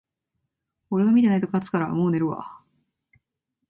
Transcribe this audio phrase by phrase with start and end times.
[0.89, 2.59] 俺が見てないと勝つから、もう寝るわ